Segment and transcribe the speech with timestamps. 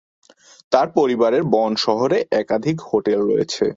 [0.71, 3.65] তার পরিবারের বন শহরে একাধিক হোটেল রয়েছে।